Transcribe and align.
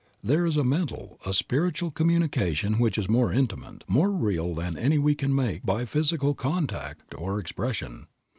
There 0.23 0.47
is 0.47 0.57
a 0.57 0.63
mental, 0.63 1.19
a 1.27 1.31
spiritual 1.31 1.91
communication 1.91 2.79
which 2.79 2.97
is 2.97 3.07
more 3.07 3.31
intimate, 3.31 3.83
more 3.87 4.09
real 4.09 4.55
than 4.55 4.75
any 4.75 4.97
we 4.97 5.13
can 5.13 5.35
make 5.35 5.63
by 5.63 5.85
physical 5.85 6.33
contact 6.33 7.13
or 7.15 7.39
expression. 7.39 8.07